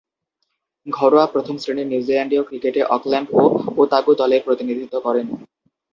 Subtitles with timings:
[0.87, 3.41] ঘরোয়া প্রথম-শ্রেণীর নিউজিল্যান্ডীয় ক্রিকেটে অকল্যান্ড ও
[3.77, 5.27] ওতাগো দলের প্রতিনিধিত্ব করেন।